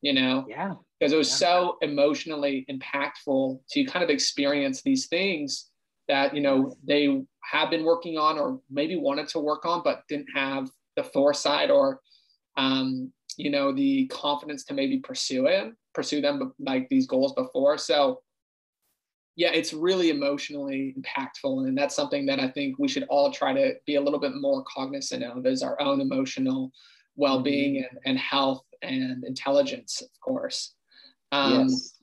you 0.00 0.12
know, 0.12 0.46
yeah, 0.48 0.74
because 0.98 1.12
it 1.12 1.16
was 1.16 1.28
yeah. 1.28 1.48
so 1.48 1.76
emotionally 1.82 2.64
impactful 2.70 3.58
to 3.70 3.84
kind 3.84 4.04
of 4.04 4.10
experience 4.10 4.82
these 4.82 5.08
things 5.08 5.70
that 6.06 6.36
you 6.36 6.40
know 6.40 6.72
they 6.86 7.20
have 7.42 7.68
been 7.68 7.84
working 7.84 8.16
on 8.16 8.38
or 8.38 8.60
maybe 8.70 8.94
wanted 8.94 9.26
to 9.30 9.40
work 9.40 9.66
on 9.66 9.82
but 9.82 10.04
didn't 10.08 10.28
have 10.32 10.70
the 10.94 11.02
foresight 11.02 11.70
or 11.72 12.00
um, 12.56 13.12
you 13.36 13.50
know 13.50 13.72
the 13.72 14.06
confidence 14.06 14.64
to 14.66 14.72
maybe 14.72 14.98
pursue 15.00 15.46
it 15.46 15.72
pursue 15.98 16.20
them 16.20 16.54
like 16.60 16.88
these 16.88 17.08
goals 17.08 17.32
before. 17.32 17.76
So 17.76 18.20
yeah 19.38 19.50
it's 19.52 19.72
really 19.72 20.10
emotionally 20.10 20.94
impactful 20.98 21.66
and 21.66 21.78
that's 21.78 21.94
something 21.94 22.26
that 22.26 22.40
i 22.40 22.48
think 22.48 22.78
we 22.78 22.88
should 22.88 23.04
all 23.08 23.32
try 23.32 23.54
to 23.54 23.74
be 23.86 23.94
a 23.94 24.00
little 24.00 24.18
bit 24.18 24.34
more 24.34 24.62
cognizant 24.64 25.22
of 25.22 25.46
as 25.46 25.62
our 25.62 25.80
own 25.80 26.00
emotional 26.00 26.70
well-being 27.16 27.76
mm-hmm. 27.76 27.96
and, 27.96 28.00
and 28.04 28.18
health 28.18 28.64
and 28.82 29.24
intelligence 29.24 30.02
of 30.02 30.20
course 30.20 30.74
um, 31.30 31.68
yes. 31.68 31.98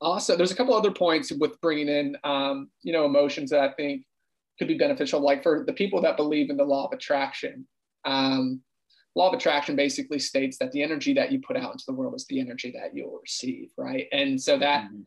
also 0.00 0.36
there's 0.36 0.52
a 0.52 0.56
couple 0.56 0.74
other 0.74 0.90
points 0.90 1.32
with 1.32 1.60
bringing 1.60 1.88
in 1.88 2.16
um, 2.24 2.68
you 2.82 2.92
know 2.92 3.04
emotions 3.04 3.50
that 3.50 3.60
i 3.60 3.72
think 3.72 4.04
could 4.58 4.68
be 4.68 4.78
beneficial 4.78 5.20
like 5.20 5.42
for 5.42 5.64
the 5.66 5.72
people 5.72 6.02
that 6.02 6.16
believe 6.16 6.50
in 6.50 6.56
the 6.56 6.64
law 6.64 6.86
of 6.86 6.92
attraction 6.92 7.66
um, 8.04 8.60
law 9.14 9.28
of 9.28 9.34
attraction 9.34 9.76
basically 9.76 10.18
states 10.18 10.58
that 10.58 10.72
the 10.72 10.82
energy 10.82 11.12
that 11.14 11.32
you 11.32 11.40
put 11.40 11.56
out 11.56 11.72
into 11.72 11.84
the 11.86 11.92
world 11.92 12.14
is 12.14 12.26
the 12.26 12.38
energy 12.40 12.72
that 12.78 12.94
you'll 12.94 13.18
receive, 13.20 13.70
right? 13.76 14.06
And 14.12 14.40
so 14.40 14.56
that 14.58 14.84
mm-hmm. 14.84 15.00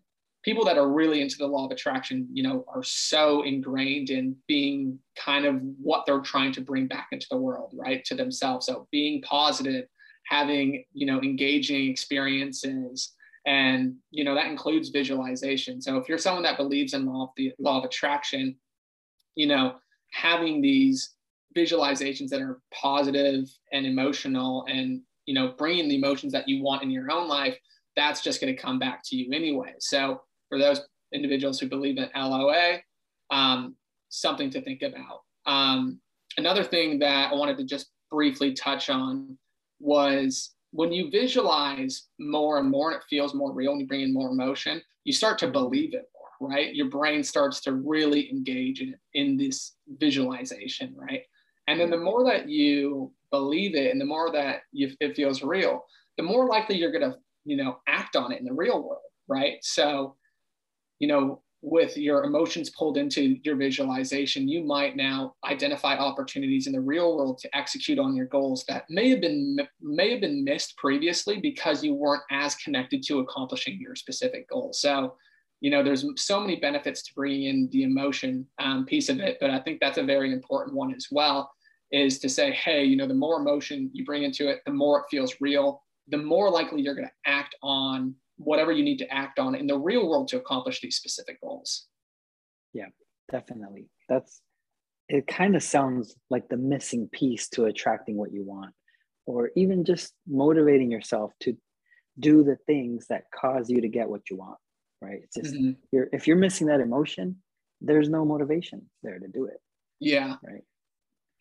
People 0.44 0.66
that 0.66 0.78
are 0.78 0.90
really 0.90 1.22
into 1.22 1.38
the 1.38 1.48
law 1.48 1.66
of 1.66 1.72
attraction, 1.72 2.28
you 2.32 2.44
know, 2.44 2.66
are 2.68 2.84
so 2.84 3.44
ingrained 3.44 4.10
in 4.10 4.36
being 4.48 4.98
kind 5.16 5.46
of 5.46 5.62
what 5.82 6.06
they're 6.06 6.20
trying 6.20 6.52
to 6.54 6.62
bring 6.62 6.88
back 6.88 7.10
into 7.12 7.28
the 7.30 7.38
world, 7.38 7.74
right? 7.76 8.04
To 8.06 8.16
themselves. 8.16 8.66
So 8.66 8.88
being 8.92 9.22
positive, 9.22 9.86
having 10.32 10.84
you 10.94 11.06
know 11.06 11.22
engaging 11.22 11.90
experiences 11.90 13.14
and 13.46 13.96
you 14.12 14.24
know 14.24 14.36
that 14.36 14.48
includes 14.48 14.90
visualization 14.90 15.82
so 15.82 15.98
if 15.98 16.08
you're 16.08 16.18
someone 16.18 16.44
that 16.44 16.58
believes 16.58 16.94
in 16.94 17.06
law 17.06 17.24
of 17.24 17.30
the 17.36 17.52
law 17.60 17.80
of 17.80 17.84
attraction 17.84 18.56
you 19.36 19.48
know 19.48 19.76
having 20.14 20.62
these 20.62 21.16
visualizations 21.56 22.30
that 22.30 22.42
are 22.42 22.62
positive 22.74 23.50
and 23.74 23.86
emotional 23.86 24.66
and 24.70 25.02
you 25.26 25.34
know 25.34 25.54
bringing 25.58 25.90
the 25.90 25.96
emotions 25.96 26.32
that 26.32 26.48
you 26.48 26.64
want 26.64 26.84
in 26.84 26.92
your 26.92 27.12
own 27.12 27.28
life 27.28 27.58
that's 27.96 28.22
just 28.22 28.40
going 28.40 28.56
to 28.56 28.62
come 28.62 28.80
back 28.80 29.02
to 29.04 29.16
you 29.16 29.34
anyway 29.34 29.74
so 29.80 30.22
for 30.52 30.60
those 30.60 30.82
individuals 31.14 31.60
who 31.60 31.68
believe 31.68 31.98
in 31.98 32.10
loa 32.16 32.78
um, 33.32 33.76
something 34.10 34.50
to 34.50 34.62
think 34.62 34.82
about. 34.82 35.22
Um, 35.46 36.00
another 36.38 36.64
thing 36.64 37.00
that 37.00 37.32
i 37.32 37.36
wanted 37.36 37.58
to 37.58 37.64
just 37.64 37.88
briefly 38.12 38.54
touch 38.54 38.90
on 38.90 39.38
was 39.80 40.54
when 40.72 40.92
you 40.92 41.10
visualize 41.10 42.08
more 42.20 42.60
and 42.60 42.70
more 42.70 42.92
and 42.92 43.02
it 43.02 43.06
feels 43.10 43.34
more 43.34 43.52
real 43.52 43.72
and 43.72 43.82
you 43.82 43.88
bring 43.88 44.02
in 44.02 44.14
more 44.14 44.30
emotion 44.30 44.82
you 45.04 45.14
start 45.14 45.40
to 45.40 45.48
believe 45.48 45.94
it 45.94 46.06
more 46.14 46.50
right? 46.50 46.74
Your 46.74 46.90
brain 46.90 47.24
starts 47.24 47.62
to 47.62 47.74
really 47.74 48.32
engage 48.32 48.82
in, 48.82 48.96
in 49.14 49.38
this 49.38 49.74
visualization 50.00 50.94
right? 50.96 51.22
And 51.68 51.80
then 51.80 51.90
the 51.90 51.98
more 51.98 52.24
that 52.26 52.50
you 52.50 53.12
believe 53.30 53.76
it 53.76 53.92
and 53.92 54.02
the 54.02 54.06
more 54.06 54.32
that 54.32 54.62
you, 54.72 54.92
it 55.00 55.16
feels 55.16 55.44
real 55.44 55.86
the 56.18 56.24
more 56.24 56.48
likely 56.48 56.78
you're 56.78 56.92
going 56.92 57.10
to 57.10 57.18
you 57.46 57.58
know 57.58 57.80
act 57.88 58.16
on 58.16 58.32
it 58.32 58.40
in 58.40 58.46
the 58.46 58.54
real 58.54 58.82
world 58.82 59.02
right? 59.28 59.58
So 59.62 60.16
you 61.02 61.08
know 61.08 61.42
with 61.62 61.96
your 61.96 62.24
emotions 62.24 62.72
pulled 62.72 62.98
into 62.98 63.38
your 63.44 63.56
visualization, 63.56 64.48
you 64.48 64.64
might 64.64 64.96
now 64.96 65.36
identify 65.46 65.96
opportunities 65.96 66.66
in 66.66 66.74
the 66.74 66.82
real 66.82 67.16
world 67.16 67.38
to 67.38 67.56
execute 67.56 68.00
on 68.00 68.16
your 68.16 68.26
goals 68.26 68.66
that 68.68 68.86
may 68.90 69.10
have 69.10 69.22
been 69.22 69.60
may 69.80 70.12
have 70.12 70.22
been 70.22 70.44
missed 70.44 70.76
previously 70.78 71.40
because 71.40 71.84
you 71.84 71.94
weren't 71.94 72.24
as 72.32 72.56
connected 72.56 73.04
to 73.04 73.20
accomplishing 73.20 73.80
your 73.80 73.96
specific 73.96 74.50
goal. 74.50 74.74
So, 74.74 75.16
you 75.60 75.70
know, 75.70 75.84
there's 75.84 76.04
so 76.16 76.40
many 76.40 76.56
benefits 76.60 77.04
to 77.04 77.14
bringing 77.14 77.44
in 77.44 77.70
the 77.72 77.84
emotion 77.84 78.48
um, 78.60 78.86
piece 78.86 79.10
of 79.10 79.20
it, 79.20 79.38
but 79.40 79.52
I 79.52 79.60
think 79.60 79.80
that's 79.80 80.00
a 80.00 80.04
very 80.04 80.34
important 80.34 80.76
one 80.76 80.94
as 80.96 81.08
well. 81.12 81.52
Is 81.92 82.18
to 82.20 82.30
say, 82.30 82.52
hey, 82.52 82.86
you 82.86 82.96
know, 82.96 83.08
the 83.08 83.14
more 83.14 83.40
emotion 83.40 83.92
you 83.94 84.04
bring 84.04 84.24
into 84.24 84.50
it, 84.50 84.62
the 84.66 84.74
more 84.74 85.02
it 85.02 85.06
feels 85.12 85.36
real. 85.42 85.84
The 86.08 86.18
more 86.18 86.50
likely 86.50 86.82
you're 86.82 86.96
going 86.96 87.08
to 87.08 87.32
act 87.32 87.56
on 87.62 88.16
whatever 88.44 88.72
you 88.72 88.84
need 88.84 88.98
to 88.98 89.14
act 89.14 89.40
on 89.40 89.56
in 89.56 89.68
the 89.68 89.78
real 89.78 90.10
world 90.10 90.28
to 90.30 90.38
accomplish 90.38 90.82
these 90.82 90.96
specific 90.96 91.40
goals. 91.42 91.88
Yeah, 92.74 92.88
definitely. 93.32 93.88
That's 94.10 94.42
it 95.12 95.28
kind 95.28 95.58
of 95.58 95.64
sounds 95.64 96.16
like 96.30 96.48
the 96.48 96.58
missing 96.58 97.10
piece 97.12 97.50
to 97.50 97.66
attracting 97.66 98.16
what 98.16 98.34
you 98.34 98.44
want 98.44 98.74
or 99.26 99.52
even 99.56 99.84
just 99.84 100.14
motivating 100.28 100.90
yourself 100.90 101.34
to 101.42 101.56
do 102.20 102.44
the 102.44 102.58
things 102.66 103.08
that 103.08 103.24
cause 103.34 103.70
you 103.70 103.82
to 103.82 103.90
get 103.90 104.10
what 104.10 104.30
you 104.30 104.38
want 104.38 104.58
right 105.02 105.20
it's 105.24 105.36
just 105.36 105.54
mm-hmm. 105.54 105.72
you're 105.92 106.08
if 106.14 106.28
you're 106.28 106.38
missing 106.38 106.68
that 106.68 106.80
emotion 106.80 107.36
there's 107.82 108.10
no 108.10 108.24
motivation 108.24 108.90
there 109.04 109.20
to 109.20 109.28
do 109.28 109.46
it 109.46 109.60
yeah 110.00 110.36
right 110.44 110.64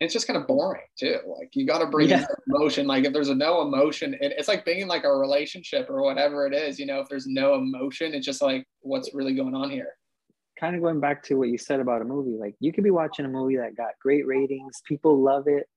it's 0.01 0.13
just 0.13 0.25
kind 0.25 0.35
of 0.35 0.47
boring 0.47 0.81
too. 0.97 1.19
Like 1.27 1.51
you 1.53 1.65
got 1.65 1.77
to 1.77 1.85
bring 1.85 2.09
yeah. 2.09 2.25
emotion. 2.47 2.87
Like 2.87 3.05
if 3.05 3.13
there's 3.13 3.29
a 3.29 3.35
no 3.35 3.61
emotion, 3.61 4.15
it, 4.15 4.33
it's 4.35 4.47
like 4.47 4.65
being 4.65 4.81
in 4.81 4.87
like 4.87 5.03
a 5.03 5.15
relationship 5.15 5.89
or 5.91 6.01
whatever 6.01 6.47
it 6.47 6.55
is. 6.55 6.79
You 6.79 6.87
know, 6.87 6.99
if 6.99 7.07
there's 7.07 7.27
no 7.27 7.53
emotion, 7.53 8.15
it's 8.15 8.25
just 8.25 8.41
like 8.41 8.65
what's 8.79 9.13
really 9.13 9.35
going 9.35 9.53
on 9.53 9.69
here. 9.69 9.93
Kind 10.59 10.75
of 10.75 10.81
going 10.81 10.99
back 10.99 11.21
to 11.23 11.35
what 11.35 11.49
you 11.49 11.57
said 11.59 11.79
about 11.79 12.01
a 12.01 12.05
movie, 12.05 12.35
like 12.37 12.55
you 12.59 12.73
could 12.73 12.83
be 12.83 12.91
watching 12.91 13.25
a 13.25 13.29
movie 13.29 13.57
that 13.57 13.77
got 13.77 13.91
great 14.01 14.25
ratings, 14.25 14.81
people 14.87 15.21
love 15.21 15.47
it, 15.47 15.67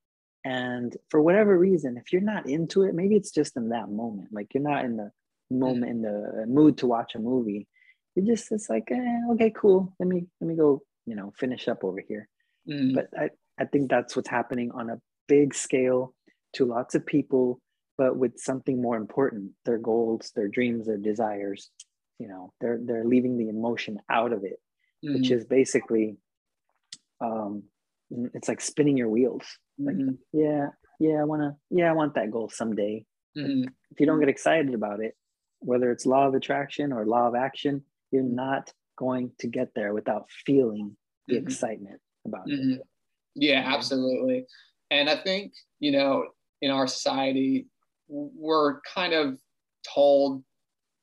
and 0.44 0.96
for 1.10 1.20
whatever 1.20 1.58
reason, 1.58 1.98
if 1.98 2.12
you're 2.12 2.22
not 2.22 2.48
into 2.48 2.82
it, 2.82 2.94
maybe 2.94 3.16
it's 3.16 3.30
just 3.30 3.56
in 3.56 3.68
that 3.70 3.90
moment. 3.90 4.28
Like 4.32 4.48
you're 4.54 4.62
not 4.62 4.86
in 4.86 4.96
the 4.96 5.10
moment 5.50 5.90
in 5.90 6.02
the 6.02 6.44
mood 6.48 6.78
to 6.78 6.86
watch 6.86 7.14
a 7.14 7.18
movie. 7.18 7.68
You're 8.14 8.26
just 8.26 8.50
it's 8.52 8.70
like 8.70 8.88
eh, 8.90 9.20
okay, 9.32 9.52
cool. 9.54 9.94
Let 9.98 10.08
me 10.08 10.26
let 10.40 10.48
me 10.48 10.56
go. 10.56 10.82
You 11.06 11.14
know, 11.14 11.34
finish 11.38 11.68
up 11.68 11.84
over 11.84 12.00
here. 12.06 12.28
Mm. 12.66 12.94
But 12.94 13.08
I, 13.18 13.28
I 13.58 13.64
think 13.64 13.90
that's 13.90 14.16
what's 14.16 14.28
happening 14.28 14.70
on 14.72 14.90
a 14.90 15.00
big 15.28 15.54
scale 15.54 16.14
to 16.54 16.64
lots 16.64 16.94
of 16.94 17.06
people, 17.06 17.60
but 17.96 18.16
with 18.16 18.38
something 18.38 18.80
more 18.80 18.96
important, 18.96 19.52
their 19.64 19.78
goals, 19.78 20.32
their 20.34 20.48
dreams, 20.48 20.86
their 20.86 20.96
desires. 20.96 21.70
You 22.18 22.28
know, 22.28 22.52
they're 22.60 22.78
they're 22.82 23.04
leaving 23.04 23.38
the 23.38 23.48
emotion 23.48 23.98
out 24.10 24.32
of 24.32 24.44
it, 24.44 24.60
mm-hmm. 25.04 25.14
which 25.14 25.30
is 25.30 25.44
basically 25.44 26.16
um 27.20 27.64
it's 28.10 28.48
like 28.48 28.60
spinning 28.60 28.96
your 28.96 29.08
wheels. 29.08 29.44
Like, 29.78 29.96
mm-hmm. 29.96 30.14
yeah, 30.32 30.66
yeah, 31.00 31.20
I 31.20 31.24
wanna, 31.24 31.56
yeah, 31.70 31.90
I 31.90 31.92
want 31.94 32.14
that 32.14 32.30
goal 32.30 32.48
someday. 32.48 33.04
Mm-hmm. 33.36 33.68
If 33.90 34.00
you 34.00 34.06
don't 34.06 34.20
get 34.20 34.28
excited 34.28 34.74
about 34.74 35.00
it, 35.00 35.14
whether 35.58 35.90
it's 35.90 36.06
law 36.06 36.28
of 36.28 36.34
attraction 36.34 36.92
or 36.92 37.06
law 37.06 37.26
of 37.26 37.34
action, 37.34 37.82
you're 38.10 38.22
not 38.22 38.72
going 38.96 39.32
to 39.40 39.48
get 39.48 39.68
there 39.74 39.92
without 39.92 40.26
feeling 40.46 40.96
the 41.26 41.36
mm-hmm. 41.36 41.46
excitement 41.46 42.00
about 42.26 42.44
it. 42.46 42.80
Mm-hmm. 43.36 43.42
Yeah, 43.42 43.62
absolutely. 43.66 44.46
And 44.90 45.08
I 45.10 45.16
think, 45.16 45.52
you 45.80 45.92
know, 45.92 46.26
in 46.62 46.70
our 46.70 46.86
society, 46.86 47.66
we're 48.08 48.80
kind 48.82 49.12
of 49.12 49.38
told 49.94 50.42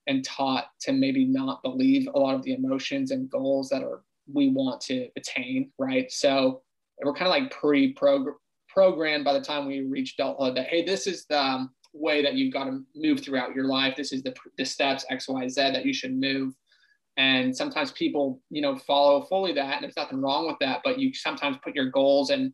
and 0.08 0.24
taught 0.26 0.68
to 0.82 0.92
maybe 0.92 1.26
not 1.26 1.62
believe 1.64 2.08
a 2.14 2.20
lot 2.20 2.36
of 2.36 2.44
the 2.44 2.54
emotions 2.54 3.12
and 3.12 3.30
goals 3.30 3.70
that 3.70 3.84
are 3.84 4.04
we 4.32 4.50
want 4.50 4.82
to 4.82 5.08
attain, 5.16 5.72
right? 5.78 6.12
So 6.12 6.62
we're 7.04 7.14
kind 7.14 7.28
of 7.28 7.32
like 7.32 7.52
pre-programmed 7.52 9.26
by 9.26 9.34
the 9.34 9.42
time 9.42 9.68
we 9.68 9.82
reach 9.82 10.16
adulthood 10.18 10.56
that 10.56 10.68
hey, 10.68 10.86
this 10.86 11.08
is 11.08 11.26
the 11.26 11.40
um, 11.42 11.72
way 11.94 12.22
that 12.24 12.36
you've 12.36 12.54
got 12.54 12.66
to 12.66 12.84
move 12.96 13.20
throughout 13.20 13.54
your 13.56 13.66
life. 13.66 13.96
This 13.96 14.14
is 14.14 14.24
the 14.24 14.34
the 14.58 14.66
steps 14.66 15.06
X, 15.10 15.28
Y, 15.28 15.48
Z 15.48 15.62
that 15.62 15.86
you 15.86 15.94
should 15.94 16.16
move. 16.16 16.54
And 17.18 17.56
sometimes 17.56 17.92
people, 17.92 18.42
you 18.50 18.62
know, 18.62 18.78
follow 18.78 19.24
fully 19.24 19.54
that, 19.54 19.76
and 19.76 19.84
there's 19.84 19.98
nothing 19.98 20.22
wrong 20.22 20.48
with 20.48 20.58
that. 20.62 20.82
But 20.84 20.98
you 20.98 21.14
sometimes 21.14 21.58
put 21.64 21.76
your 21.76 21.90
goals 21.90 22.30
and 22.30 22.54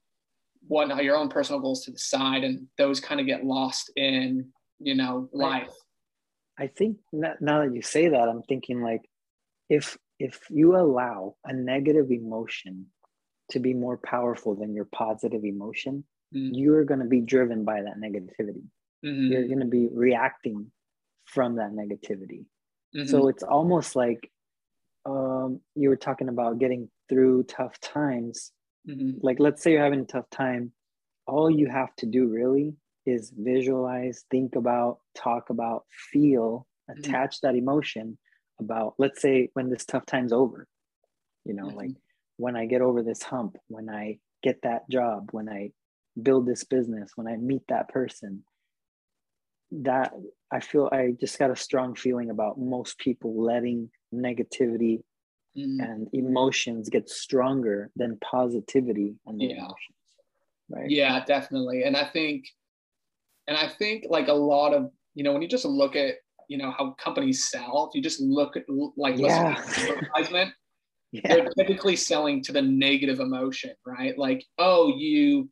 what 0.68 1.04
your 1.04 1.16
own 1.16 1.30
personal 1.30 1.62
goals 1.62 1.86
to 1.86 1.92
the 1.92 2.00
side, 2.00 2.44
and 2.44 2.68
those 2.78 3.00
kind 3.00 3.20
of 3.20 3.28
get 3.28 3.46
lost 3.46 3.92
in, 3.96 4.50
you 4.80 4.96
know, 4.96 5.30
life. 5.32 5.72
I 6.60 6.68
think 6.68 6.98
now 7.12 7.36
that 7.40 7.72
you 7.74 7.82
say 7.82 8.10
that, 8.10 8.28
I'm 8.28 8.42
thinking 8.44 8.82
like, 8.82 9.02
if 9.70 9.98
if 10.20 10.40
you 10.50 10.76
allow 10.76 11.36
a 11.46 11.54
negative 11.54 12.12
emotion 12.12 12.88
to 13.52 13.60
be 13.60 13.74
more 13.74 13.98
powerful 13.98 14.56
than 14.56 14.74
your 14.74 14.86
positive 14.86 15.46
emotion, 15.46 16.04
mm-hmm. 16.36 16.54
you're 16.54 16.84
going 16.84 17.00
to 17.00 17.06
be 17.06 17.22
driven 17.22 17.64
by 17.64 17.82
that 17.82 18.00
negativity. 18.00 18.66
Mm-hmm. 19.06 19.32
You're 19.32 19.48
going 19.48 19.60
to 19.60 19.66
be 19.66 19.88
reacting 19.92 20.72
from 21.26 21.58
that 21.58 21.72
negativity. 21.72 22.46
Mm-hmm. 22.96 23.06
So 23.06 23.28
it's 23.28 23.44
almost 23.44 23.96
like 23.96 24.30
um, 25.08 25.62
you 25.76 25.90
were 25.90 25.96
talking 25.96 26.28
about 26.28 26.60
getting 26.60 26.90
through 27.08 27.44
tough 27.44 27.80
times. 27.80 28.52
Mm-hmm. 28.88 29.20
Like, 29.22 29.40
let's 29.40 29.64
say 29.64 29.72
you're 29.72 29.84
having 29.84 30.02
a 30.02 30.06
tough 30.06 30.30
time, 30.30 30.72
all 31.26 31.50
you 31.50 31.68
have 31.68 31.96
to 31.98 32.06
do 32.06 32.28
really 32.28 32.76
is 33.06 33.32
visualize, 33.36 34.26
think 34.30 34.56
about, 34.56 35.00
talk 35.16 35.50
about, 35.50 35.86
feel, 36.12 36.68
mm-hmm. 36.90 37.00
attach 37.00 37.42
that 37.42 37.56
emotion 37.56 38.18
about, 38.60 38.96
let's 38.98 39.22
say, 39.22 39.50
when 39.54 39.70
this 39.70 39.86
tough 39.86 40.06
time's 40.06 40.34
over. 40.34 40.68
You 41.46 41.54
know, 41.54 41.68
mm-hmm. 41.68 41.78
like 41.78 41.92
when 42.36 42.58
I 42.58 42.66
get 42.66 42.82
over 42.82 43.02
this 43.02 43.24
hump, 43.24 43.58
when 43.68 43.90
I 43.90 44.20
get 44.44 44.62
that 44.64 44.90
job, 44.90 45.30
when 45.32 45.48
I 45.48 45.72
build 46.22 46.46
this 46.46 46.64
business, 46.64 47.12
when 47.16 47.28
I 47.28 47.38
meet 47.38 47.64
that 47.70 47.90
person, 47.90 48.44
that 49.72 50.14
I 50.52 50.60
feel 50.60 50.90
I 50.92 51.14
just 51.20 51.38
got 51.40 51.52
a 51.52 51.56
strong 51.56 51.96
feeling 51.96 52.30
about 52.30 52.60
most 52.60 52.98
people 53.00 53.42
letting 53.44 53.90
negativity 54.14 55.02
mm. 55.58 55.80
and 55.80 56.08
emotions 56.14 56.90
get 56.90 57.10
stronger 57.10 57.90
than 57.96 58.18
positivity 58.20 59.16
and 59.26 59.42
yeah. 59.42 59.58
emotions. 59.58 59.78
Right. 60.70 60.90
Yeah, 60.90 61.24
definitely. 61.26 61.84
And 61.84 61.96
I 61.96 62.06
think, 62.06 62.46
and 63.48 63.58
I 63.58 63.68
think 63.68 64.06
like 64.10 64.28
a 64.28 64.34
lot 64.34 64.74
of, 64.74 64.92
you 65.16 65.24
know, 65.24 65.34
when 65.34 65.42
you 65.42 65.48
just 65.48 65.66
look 65.66 65.96
at, 65.96 66.16
you 66.50 66.58
know, 66.58 66.72
how 66.72 66.92
companies 66.92 67.50
sell, 67.50 67.90
if 67.90 67.96
you 67.96 68.02
just 68.02 68.22
look 68.22 68.56
at 68.56 68.64
like 68.96 69.18
yeah. 69.18 69.56
advertisement, 69.58 70.54
yeah. 71.12 71.22
they're 71.24 71.50
typically 71.58 71.96
selling 71.96 72.44
to 72.44 72.52
the 72.52 72.62
negative 72.62 73.20
emotion, 73.20 73.74
right? 73.86 74.18
Like, 74.18 74.46
oh, 74.58 74.94
you 74.96 75.50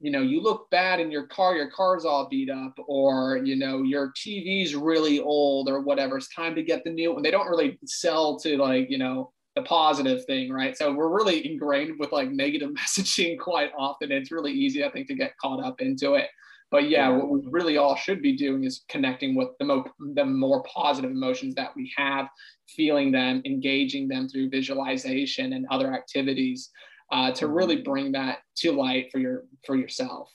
you 0.00 0.10
know 0.10 0.20
you 0.20 0.42
look 0.42 0.68
bad 0.70 1.00
in 1.00 1.10
your 1.10 1.26
car 1.26 1.56
your 1.56 1.70
car's 1.70 2.04
all 2.04 2.28
beat 2.28 2.50
up 2.50 2.74
or 2.86 3.38
you 3.38 3.56
know 3.56 3.82
your 3.82 4.12
tv's 4.16 4.74
really 4.74 5.20
old 5.20 5.68
or 5.68 5.80
whatever 5.80 6.18
it's 6.18 6.34
time 6.34 6.54
to 6.54 6.62
get 6.62 6.84
the 6.84 6.90
new 6.90 7.14
one 7.14 7.22
they 7.22 7.30
don't 7.30 7.48
really 7.48 7.78
sell 7.86 8.38
to 8.38 8.58
like 8.58 8.90
you 8.90 8.98
know 8.98 9.32
the 9.56 9.62
positive 9.62 10.24
thing 10.26 10.52
right? 10.52 10.76
So 10.76 10.92
we're 10.92 11.08
really 11.08 11.50
ingrained 11.50 11.98
with 11.98 12.12
like 12.12 12.30
negative 12.30 12.70
messaging 12.78 13.38
quite 13.38 13.70
often. 13.76 14.12
It's 14.12 14.30
really 14.30 14.52
easy 14.52 14.84
i 14.84 14.90
think 14.90 15.08
to 15.08 15.14
get 15.14 15.36
caught 15.38 15.64
up 15.64 15.80
into 15.80 16.14
it. 16.14 16.28
But 16.70 16.88
yeah, 16.88 17.08
what 17.08 17.30
we 17.30 17.40
really 17.48 17.76
all 17.76 17.94
should 17.94 18.20
be 18.20 18.36
doing 18.36 18.64
is 18.64 18.84
connecting 18.88 19.36
with 19.36 19.50
the, 19.60 19.64
mo- 19.64 19.84
the 20.14 20.24
more 20.24 20.64
positive 20.64 21.12
emotions 21.12 21.54
that 21.54 21.70
we 21.76 21.92
have 21.96 22.26
feeling 22.66 23.12
them 23.12 23.40
engaging 23.46 24.08
them 24.08 24.28
through 24.28 24.50
visualization 24.50 25.52
and 25.52 25.64
other 25.70 25.94
activities 25.94 26.70
uh, 27.10 27.32
to 27.32 27.46
really 27.46 27.76
mm-hmm. 27.76 27.90
bring 27.90 28.12
that 28.12 28.38
to 28.56 28.72
light 28.72 29.10
for 29.12 29.18
your 29.18 29.44
for 29.64 29.76
yourself. 29.76 30.30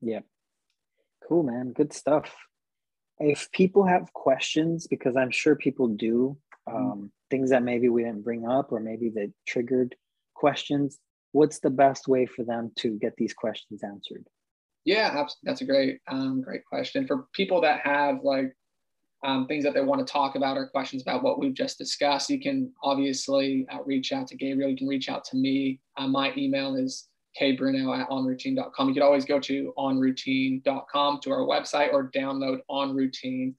Yeah, 0.00 0.20
Cool, 1.30 1.44
man. 1.44 1.72
Good 1.72 1.92
stuff. 1.92 2.34
If 3.20 3.52
people 3.52 3.86
have 3.86 4.12
questions, 4.12 4.88
because 4.88 5.14
I'm 5.16 5.30
sure 5.30 5.54
people 5.54 5.86
do, 5.86 6.36
mm-hmm. 6.68 6.76
um, 6.76 7.12
things 7.30 7.50
that 7.50 7.62
maybe 7.62 7.88
we 7.88 8.02
didn't 8.02 8.24
bring 8.24 8.48
up 8.48 8.72
or 8.72 8.80
maybe 8.80 9.10
that 9.10 9.32
triggered 9.46 9.94
questions, 10.34 10.98
what's 11.30 11.60
the 11.60 11.70
best 11.70 12.08
way 12.08 12.26
for 12.26 12.44
them 12.44 12.72
to 12.78 12.98
get 12.98 13.14
these 13.16 13.32
questions 13.32 13.84
answered? 13.84 14.24
Yeah, 14.84 15.24
that's 15.44 15.60
a 15.60 15.66
great, 15.66 16.00
um, 16.08 16.42
great 16.42 16.64
question. 16.64 17.06
For 17.06 17.28
people 17.32 17.60
that 17.60 17.80
have 17.84 18.24
like 18.24 18.52
um, 19.22 19.46
things 19.46 19.64
that 19.64 19.74
they 19.74 19.82
want 19.82 20.06
to 20.06 20.10
talk 20.10 20.34
about 20.34 20.56
or 20.56 20.68
questions 20.68 21.02
about 21.02 21.22
what 21.22 21.38
we've 21.38 21.54
just 21.54 21.78
discussed, 21.78 22.30
you 22.30 22.40
can 22.40 22.72
obviously 22.82 23.66
uh, 23.70 23.78
reach 23.84 24.12
out 24.12 24.26
to 24.28 24.36
Gabriel. 24.36 24.70
You 24.70 24.76
can 24.76 24.88
reach 24.88 25.08
out 25.08 25.24
to 25.26 25.36
me. 25.36 25.80
Uh, 25.96 26.08
my 26.08 26.32
email 26.36 26.74
is 26.74 27.08
kbruno 27.40 27.96
at 27.98 28.08
onroutine.com. 28.08 28.88
You 28.88 28.94
could 28.94 29.02
always 29.02 29.24
go 29.24 29.38
to 29.40 29.72
onroutine.com 29.76 31.20
to 31.20 31.30
our 31.30 31.40
website 31.40 31.92
or 31.92 32.10
download 32.10 32.60
OnRoutine 32.70 33.54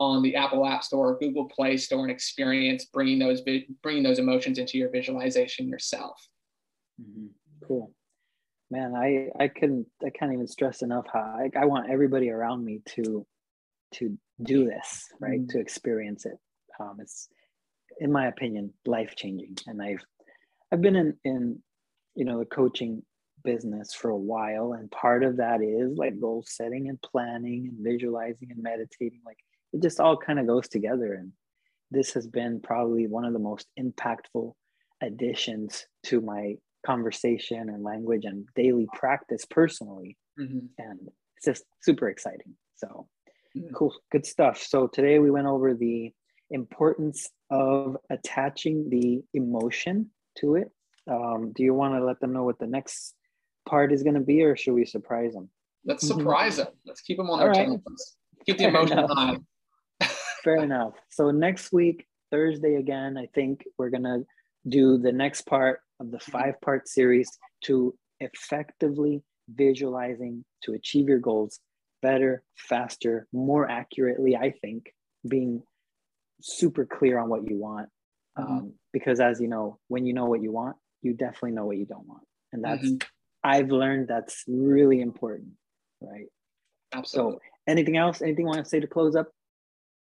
on 0.00 0.22
the 0.22 0.34
Apple 0.34 0.66
App 0.66 0.82
Store 0.82 1.10
or 1.10 1.18
Google 1.18 1.46
Play 1.46 1.76
Store 1.76 2.02
and 2.02 2.10
experience 2.10 2.86
bringing 2.86 3.18
those 3.18 3.42
bringing 3.82 4.02
those 4.02 4.18
emotions 4.18 4.58
into 4.58 4.78
your 4.78 4.90
visualization 4.90 5.68
yourself. 5.68 6.28
Mm-hmm. 7.00 7.26
Cool, 7.66 7.92
man. 8.70 8.94
I 8.94 9.28
I 9.38 9.48
couldn't 9.48 9.86
I 10.04 10.10
can't 10.10 10.32
even 10.32 10.48
stress 10.48 10.82
enough 10.82 11.06
how 11.12 11.20
I, 11.20 11.50
I 11.56 11.66
want 11.66 11.90
everybody 11.90 12.30
around 12.30 12.64
me 12.64 12.80
to 12.96 13.24
to 13.94 14.16
do 14.42 14.64
this 14.64 15.08
right 15.20 15.40
mm-hmm. 15.40 15.48
to 15.48 15.60
experience 15.60 16.26
it. 16.26 16.38
Um, 16.80 16.96
it's 17.00 17.28
in 18.00 18.12
my 18.12 18.26
opinion 18.26 18.72
life 18.86 19.14
changing, 19.16 19.56
and 19.66 19.82
I've 19.82 20.04
I've 20.72 20.80
been 20.80 20.96
in 20.96 21.16
in 21.24 21.62
you 22.14 22.24
know 22.24 22.38
the 22.38 22.46
coaching 22.46 23.02
business 23.42 23.92
for 23.92 24.08
a 24.08 24.16
while 24.16 24.72
and 24.72 24.90
part 24.90 25.22
of 25.22 25.36
that 25.36 25.60
is 25.60 25.98
like 25.98 26.18
goal 26.18 26.42
setting 26.46 26.88
and 26.88 26.98
planning 27.02 27.68
and 27.68 27.84
visualizing 27.84 28.48
and 28.50 28.62
meditating 28.62 29.20
like 29.26 29.36
it 29.74 29.82
just 29.82 30.00
all 30.00 30.16
kind 30.16 30.38
of 30.38 30.46
goes 30.46 30.66
together 30.66 31.12
and 31.12 31.30
this 31.90 32.14
has 32.14 32.26
been 32.26 32.58
probably 32.58 33.06
one 33.06 33.26
of 33.26 33.34
the 33.34 33.38
most 33.38 33.66
impactful 33.78 34.54
additions 35.02 35.84
to 36.02 36.22
my 36.22 36.54
conversation 36.86 37.68
and 37.68 37.82
language 37.82 38.24
and 38.24 38.48
daily 38.56 38.88
practice 38.94 39.44
personally 39.44 40.16
mm-hmm. 40.40 40.60
and 40.78 41.00
it's 41.36 41.44
just 41.44 41.64
super 41.82 42.08
exciting 42.08 42.54
so. 42.76 43.06
Cool 43.74 43.94
good 44.10 44.26
stuff 44.26 44.58
so 44.60 44.86
today 44.86 45.18
we 45.18 45.30
went 45.30 45.46
over 45.46 45.74
the 45.74 46.12
importance 46.50 47.30
of 47.50 47.96
attaching 48.10 48.88
the 48.90 49.22
emotion 49.34 50.10
to 50.36 50.56
it 50.56 50.70
um, 51.10 51.52
do 51.52 51.62
you 51.62 51.74
want 51.74 51.94
to 51.94 52.04
let 52.04 52.20
them 52.20 52.32
know 52.32 52.44
what 52.44 52.58
the 52.58 52.66
next 52.66 53.14
part 53.68 53.92
is 53.92 54.02
going 54.02 54.14
to 54.14 54.20
be, 54.20 54.42
or 54.42 54.56
should 54.56 54.74
we 54.74 54.84
surprise 54.84 55.34
them? 55.34 55.48
Let's 55.84 56.04
mm-hmm. 56.04 56.20
surprise 56.20 56.56
them. 56.56 56.68
Let's 56.86 57.00
keep 57.02 57.16
them 57.16 57.30
on 57.30 57.38
their 57.38 57.50
right. 57.50 57.66
toes. 57.68 58.16
Keep 58.46 58.58
the 58.58 58.68
emotion 58.68 58.98
high. 58.98 59.38
Fair 60.44 60.56
enough. 60.56 60.92
So 61.10 61.30
next 61.30 61.72
week, 61.72 62.06
Thursday 62.30 62.76
again, 62.76 63.16
I 63.16 63.26
think 63.34 63.64
we're 63.78 63.90
gonna 63.90 64.20
do 64.68 64.98
the 64.98 65.12
next 65.12 65.42
part 65.42 65.80
of 66.00 66.10
the 66.10 66.18
five-part 66.18 66.88
series 66.88 67.28
to 67.64 67.94
effectively 68.20 69.22
visualizing 69.48 70.44
to 70.62 70.72
achieve 70.72 71.08
your 71.08 71.18
goals 71.18 71.60
better, 72.04 72.42
faster, 72.54 73.26
more 73.32 73.66
accurately. 73.68 74.36
I 74.36 74.50
think 74.50 74.92
being 75.26 75.62
super 76.42 76.84
clear 76.84 77.18
on 77.18 77.30
what 77.30 77.48
you 77.48 77.56
want, 77.56 77.88
mm-hmm. 78.38 78.52
um, 78.52 78.72
because 78.92 79.20
as 79.20 79.40
you 79.40 79.48
know, 79.48 79.78
when 79.88 80.04
you 80.04 80.12
know 80.12 80.26
what 80.26 80.42
you 80.42 80.52
want, 80.52 80.76
you 81.00 81.14
definitely 81.14 81.52
know 81.52 81.64
what 81.64 81.78
you 81.78 81.86
don't 81.86 82.06
want. 82.06 82.22
And 82.52 82.62
that's, 82.62 82.84
mm-hmm. 82.86 83.08
I've 83.42 83.70
learned 83.70 84.08
that's 84.08 84.44
really 84.46 85.00
important, 85.00 85.52
right? 86.02 86.26
Absolutely. 86.92 87.36
So, 87.36 87.40
anything 87.72 87.96
else? 87.96 88.20
Anything 88.20 88.44
you 88.44 88.52
want 88.52 88.62
to 88.62 88.68
say 88.68 88.80
to 88.80 88.86
close 88.86 89.16
up? 89.16 89.28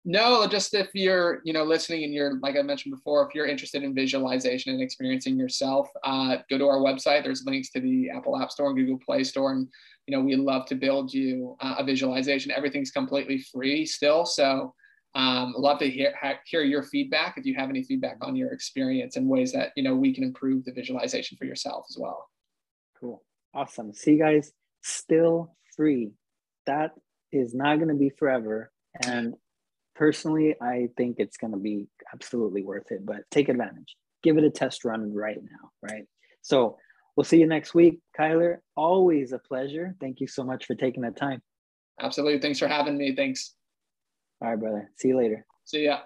No, 0.04 0.48
just 0.48 0.74
if 0.74 0.88
you're, 0.94 1.40
you 1.44 1.52
know, 1.52 1.62
listening 1.62 2.02
and 2.02 2.12
you're, 2.12 2.38
like 2.40 2.56
I 2.56 2.62
mentioned 2.62 2.92
before, 2.92 3.24
if 3.26 3.36
you're 3.36 3.46
interested 3.46 3.84
in 3.84 3.94
visualization 3.94 4.72
and 4.72 4.82
experiencing 4.82 5.38
yourself, 5.38 5.88
uh, 6.02 6.38
go 6.50 6.58
to 6.58 6.66
our 6.66 6.78
website. 6.78 7.22
There's 7.22 7.44
links 7.46 7.70
to 7.70 7.80
the 7.80 8.10
Apple 8.10 8.36
App 8.36 8.50
Store 8.50 8.70
and 8.70 8.76
Google 8.76 8.98
Play 8.98 9.22
Store, 9.22 9.52
and 9.52 9.68
you 10.08 10.16
know, 10.16 10.22
we 10.22 10.34
love 10.34 10.66
to 10.66 10.74
build 10.74 11.14
you 11.14 11.56
uh, 11.60 11.76
a 11.78 11.84
visualization. 11.84 12.50
Everything's 12.50 12.90
completely 12.90 13.38
free 13.38 13.86
still, 13.86 14.26
so 14.26 14.74
um, 15.14 15.54
love 15.56 15.78
to 15.78 15.88
hear 15.88 16.12
hear 16.46 16.62
your 16.62 16.82
feedback 16.82 17.36
if 17.36 17.44
you 17.44 17.54
have 17.54 17.70
any 17.70 17.84
feedback 17.84 18.16
on 18.22 18.34
your 18.34 18.52
experience 18.52 19.16
and 19.16 19.28
ways 19.28 19.52
that 19.52 19.70
you 19.76 19.84
know 19.84 19.94
we 19.94 20.12
can 20.12 20.24
improve 20.24 20.64
the 20.64 20.72
visualization 20.72 21.36
for 21.36 21.44
yourself 21.44 21.84
as 21.88 21.96
well. 21.96 22.28
Cool, 22.98 23.22
awesome. 23.54 23.92
See, 23.92 24.12
you 24.12 24.18
guys, 24.18 24.52
still 24.82 25.54
free. 25.76 26.10
That 26.66 26.92
is 27.30 27.54
not 27.54 27.76
going 27.76 27.88
to 27.88 27.94
be 27.94 28.10
forever, 28.10 28.72
and 29.06 29.34
personally, 29.94 30.54
I 30.60 30.88
think 30.96 31.16
it's 31.18 31.36
going 31.36 31.52
to 31.52 31.58
be 31.58 31.86
absolutely 32.12 32.62
worth 32.62 32.90
it, 32.90 33.04
but 33.04 33.22
take 33.30 33.48
advantage. 33.48 33.96
Give 34.22 34.38
it 34.38 34.44
a 34.44 34.50
test 34.50 34.84
run 34.84 35.12
right 35.14 35.38
now, 35.42 35.70
right? 35.82 36.04
So 36.42 36.78
we'll 37.16 37.24
see 37.24 37.38
you 37.38 37.46
next 37.46 37.74
week. 37.74 38.00
Kyler, 38.18 38.58
always 38.76 39.32
a 39.32 39.38
pleasure. 39.38 39.94
Thank 40.00 40.20
you 40.20 40.26
so 40.26 40.44
much 40.44 40.66
for 40.66 40.74
taking 40.74 41.02
the 41.02 41.10
time. 41.10 41.42
Absolutely. 42.00 42.40
Thanks 42.40 42.58
for 42.58 42.68
having 42.68 42.96
me. 42.96 43.14
Thanks. 43.14 43.54
All 44.40 44.50
right, 44.50 44.58
brother. 44.58 44.90
See 44.96 45.08
you 45.08 45.16
later. 45.16 45.46
See 45.64 45.84
ya. 45.84 46.00